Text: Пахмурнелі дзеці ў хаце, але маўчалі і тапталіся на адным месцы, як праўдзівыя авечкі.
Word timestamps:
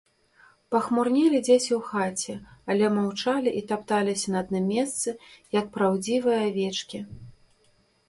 Пахмурнелі 0.75 1.41
дзеці 1.47 1.71
ў 1.77 1.79
хаце, 1.89 2.35
але 2.73 2.85
маўчалі 2.97 3.49
і 3.61 3.63
тапталіся 3.75 4.27
на 4.39 4.43
адным 4.49 4.65
месцы, 4.75 5.09
як 5.61 5.73
праўдзівыя 5.81 6.39
авечкі. 6.51 7.09